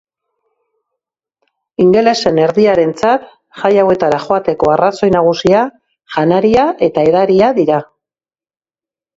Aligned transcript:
Ingelesen 1.83 2.39
erdiarentzat 2.45 3.27
jai 3.65 3.71
hauetara 3.83 4.23
joateko 4.25 4.73
arrazoi 4.77 5.11
nagusia 5.19 5.63
janaria 6.17 6.67
eta 6.89 7.07
edaria 7.13 7.53
dira. 7.61 7.79